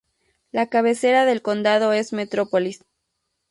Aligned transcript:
La 0.51 0.65
cabecera 0.65 1.25
del 1.25 1.43
condado 1.43 1.93
es 1.93 2.11
Metropolis. 2.11 2.83